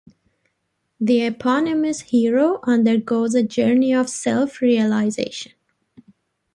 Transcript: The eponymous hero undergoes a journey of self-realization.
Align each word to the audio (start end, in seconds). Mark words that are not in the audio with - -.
The 0.99 1.21
eponymous 1.27 1.99
hero 2.01 2.59
undergoes 2.63 3.35
a 3.35 3.43
journey 3.43 3.93
of 3.93 4.09
self-realization. 4.09 5.51